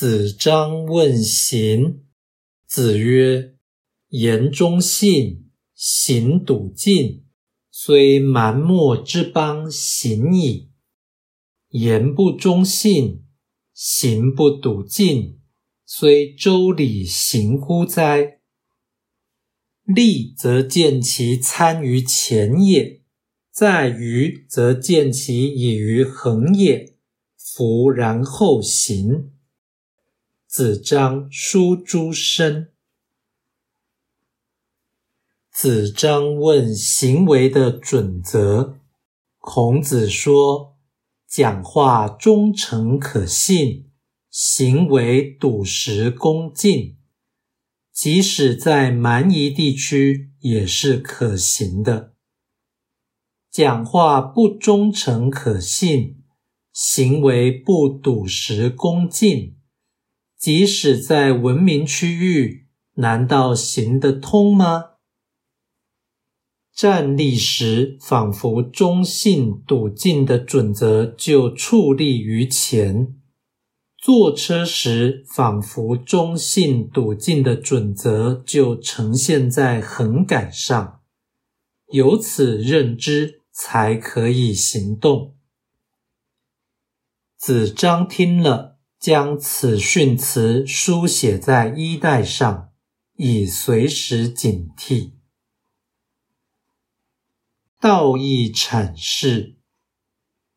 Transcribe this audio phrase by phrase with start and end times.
[0.00, 2.04] 子张问行，
[2.68, 3.56] 子曰
[4.10, 7.24] ：“言忠信，行笃信，
[7.72, 10.68] 虽蛮貊之邦，行矣；
[11.70, 13.24] 言不忠信，
[13.74, 15.40] 行不笃信，
[15.84, 18.38] 虽周礼，行乎哉？
[19.84, 23.02] 立则见其参于前也，
[23.50, 26.94] 在于则见其以于恒也。
[27.36, 29.32] 夫然后行。”
[30.50, 32.68] 子张书诸生。
[35.52, 38.78] 子张问行为的准则。
[39.36, 40.78] 孔子说：
[41.28, 43.90] 讲话忠诚可信，
[44.30, 46.96] 行为笃实恭敬，
[47.92, 52.14] 即使在蛮夷地区也是可行的。
[53.50, 56.24] 讲话不忠诚可信，
[56.72, 59.57] 行为不笃实恭敬。
[60.48, 64.92] 即使在文明区域，难道行得通吗？
[66.74, 73.14] 站立时仿佛忠信笃敬的准则就矗立于前；
[73.98, 81.02] 坐车时仿佛忠信笃敬的准则就呈现在横杆上。
[81.92, 85.36] 由此认知，才可以行动。
[87.36, 88.77] 子张听了。
[88.98, 92.70] 将此训词书写在衣带上，
[93.16, 95.12] 以随时警惕。
[97.80, 99.54] 道义阐释：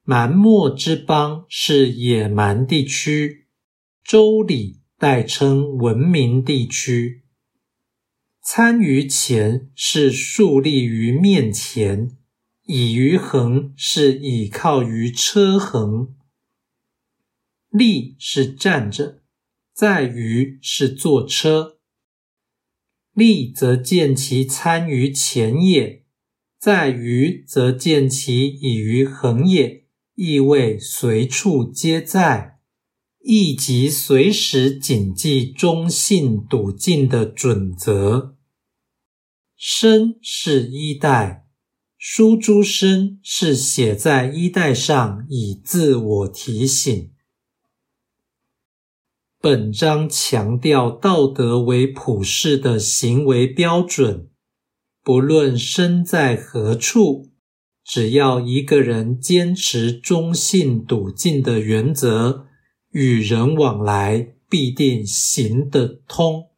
[0.04, 3.46] 蛮貊之邦是野蛮地区，
[4.04, 7.24] 周礼代称文明地区。
[8.42, 12.18] 参于前是竖立于面前，
[12.66, 16.16] 倚于横是倚靠于车横。
[17.72, 19.22] 立是站着，
[19.74, 21.80] 在于是坐车。
[23.14, 26.04] 立则见其参于前也，
[26.60, 29.86] 在于则见其已于横也，
[30.16, 32.60] 意味随处皆在，
[33.24, 38.38] 亦即随时谨记忠信笃敬的准则。
[39.56, 41.48] 身是衣带，
[41.98, 47.12] 书诸身是写在衣带上，以自我提醒。
[49.44, 54.30] 本章强调道德为普世的行为标准，
[55.04, 57.32] 不论身在何处，
[57.84, 62.46] 只要一个人坚持忠信笃敬的原则，
[62.92, 66.51] 与人往来必定行得通。